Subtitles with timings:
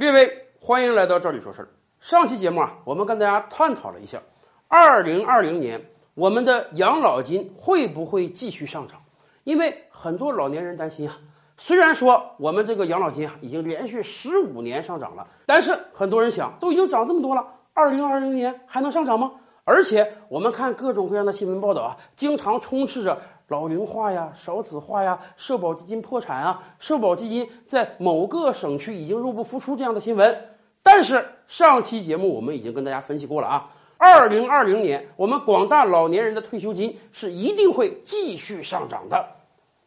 [0.00, 1.68] 列位，欢迎来到这里说事儿。
[2.00, 4.18] 上期节目啊，我们跟大家探讨了一下，
[4.66, 5.78] 二零二零年
[6.14, 8.98] 我们的养老金会不会继续上涨？
[9.44, 11.18] 因为很多老年人担心啊，
[11.58, 19.30] 虽然说我们这个养老金啊已经连续十五年上涨了，但是很多人想，都已经涨这么多了，二零二零年还能上涨吗？
[19.64, 23.20] 而且我们看各种各样的新闻报道啊，经常充斥着
[23.50, 30.48] 老龄化呀、少子化呀、社保基金破产啊、社保基金在某个省区已经入不敷出这样的新闻。
[30.84, 39.26] 但是上期节目我们已经跟大家分析过了啊，二零二零年我们广大老年人的退休金是一定会继续上涨的。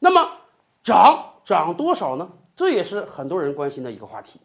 [0.00, 0.28] 那么
[0.82, 2.28] 涨涨多少呢？
[2.56, 4.40] 这也是很多人关心的一个话题。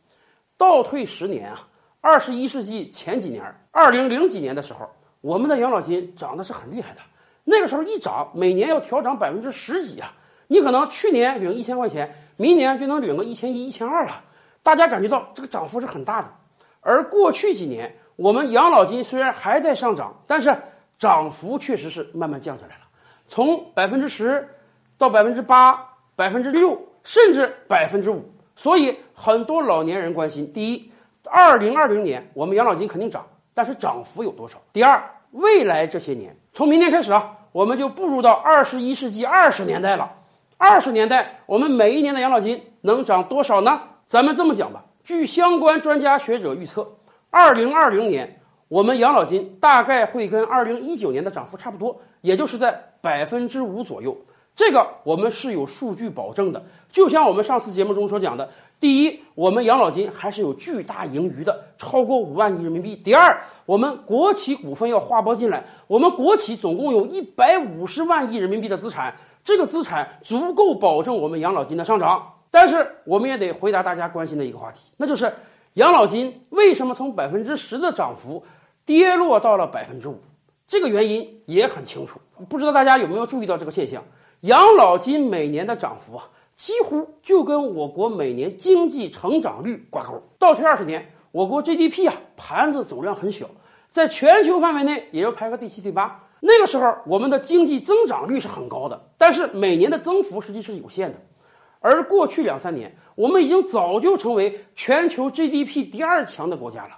[0.58, 1.68] 倒退十年啊，
[2.02, 4.88] 二十一世纪前几年，二零零几年的时候。
[5.22, 7.02] 我们的养老金涨的是很厉害的，
[7.50, 10.12] 那个时候一涨，每年要调涨百分之十几啊！
[10.48, 14.22] 你可能去年领一千块钱，明年就能领个一千一、一千二了。
[14.62, 16.28] 大家感觉到这个涨幅是很大的。
[16.82, 20.54] 而过去几年，我们养老金虽然还在上涨，但是
[20.98, 22.82] 涨幅确实是慢慢降下来了，
[23.30, 24.46] 从百分之十
[24.98, 25.82] 到百分之八、
[26.18, 28.30] 百分之六，甚至百分之五。
[28.58, 30.92] 所以很多老年人关心：第一，
[31.24, 33.26] 二零二零年我们养老金肯定涨。
[33.54, 34.62] 但是涨幅有多少？
[34.72, 40.12] 第二，未来这些年，从明年开始啊，我们就步入到二十一世纪二十年代了。
[40.58, 43.80] 二十年代，我们每一年的养老金能涨多少呢？
[44.06, 46.90] 咱们这么讲吧，据相关专家学者预测，
[47.30, 54.18] 二零二零年我们养老金大概会跟二零一九年的涨幅差不多，也就是在百分之五左右。
[54.58, 69.14] 这个我们是有数据保证的，就像我们上次节目中所讲的，第一，我们养老金还是有巨大盈余的，超过五万亿人民币；第二，我们国企股份要划拨进来，我们国企总共有一百五十万亿人民币的资产，
[69.44, 72.34] 这个资产足够保证我们养老金的上涨。
[72.50, 75.32] 但是，我们也得回答大家关心的一个话题，那就是
[75.74, 78.44] 养老金为什么从百分之十的涨幅
[78.88, 80.20] 跌落到了百分之五？
[80.66, 82.20] 这个原因也很清楚，
[82.50, 84.04] 不知道大家有没有注意到这个现象？
[84.42, 90.22] 养老金每年的涨幅啊，几乎就跟我国每年经济成长率挂钩。
[90.38, 93.48] 倒退二十年，我国 GDP 啊盘子总量很小，
[93.90, 96.24] 在全球范围内也就排个第七、第八。
[96.40, 101.20] 那个时候，我们的经济增长率是很高的，但是每年的增幅实际是有限的。
[101.80, 106.92] 而过去两三年，我们已经早就成为全球 GDP 第二强的国家了。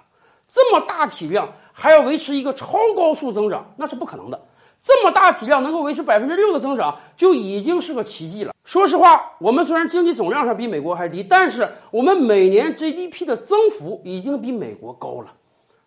[0.46, 4.38] 这么大体量还要维持一个超高速增长，那是不可能的。
[4.82, 8.54] 这么大体量能够维持百分之六的增长，就已经是个奇迹了。
[8.64, 15.32] 说实话，我们虽然经济总量上比美国还低，但是我们每年 GDP 的增幅已经比美国高了。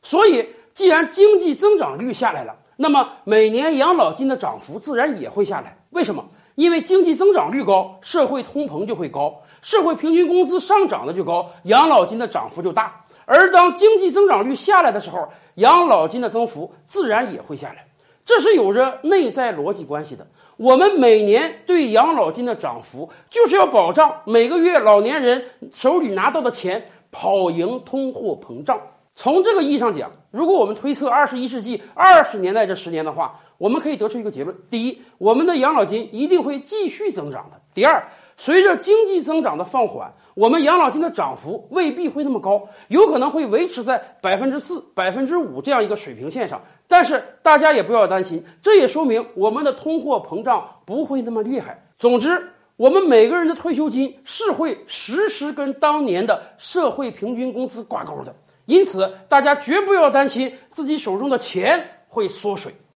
[0.02, 5.78] 所以，既然经济增长率下来了，那么每年养老金的涨幅自然也会下来。
[5.92, 6.26] 为什么？
[6.56, 13.04] 因为经济增长率高，社会通膨就会高，社会平均工资上涨的就高，养老金的涨幅就大。
[13.26, 17.86] 而当经济增长率下来的时候，养老金的增幅自然也会下来。
[18.26, 20.26] 这是有着内在逻辑关系的。
[20.58, 28.80] 我们每年对养老金的涨幅，就是要保障每个月老年人手里拿到的钱跑赢通货膨胀。
[29.16, 38.04] 从这个意义上讲，如果我们推测二十一世纪二十年代这十年的话，我们可以得出一个结论：第一，我们的养老金一定会继续增长的；第二，
[38.36, 46.60] 随着经济增长的放缓，我们养老金的涨幅未必会那么高，有可能会维持在百分之四、百分之五这样一个水平线上。
[46.88, 51.86] 但是大家也不要担心，这也说明我们的通货膨胀不会那么厉害。
[52.00, 58.36] 总之，我们每个人的退休金是会实时跟当年的社会平均工资挂钩的，
[58.66, 62.76] 因此大家绝不要担心自己手中的钱会缩水。